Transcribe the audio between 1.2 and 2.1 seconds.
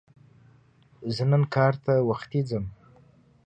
نن کار ته